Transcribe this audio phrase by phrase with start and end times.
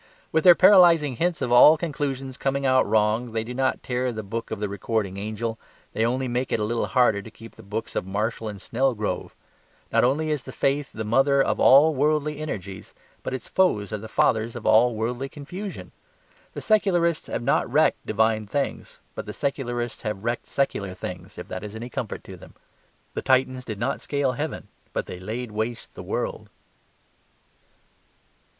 [0.31, 4.23] With their paralysing hints of all conclusions coming out wrong they do not tear the
[4.23, 5.59] book of the Recording Angel;
[5.93, 9.35] they only make it a little harder to keep the books of Marshall & Snelgrove.
[9.91, 13.99] Not only is the faith the mother of all worldly energies, but its foes are
[13.99, 15.91] the fathers of all worldly confusion.
[16.53, 21.47] The secularists have not wrecked divine things; but the secularists have wrecked secular things, if
[21.49, 22.55] that is any comfort to them.
[23.13, 26.49] The Titans did not scale heaven; but they laid waste the world.